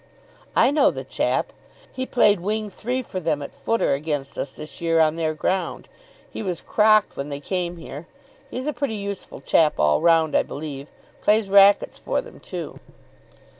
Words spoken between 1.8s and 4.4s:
He played wing three for them at footer against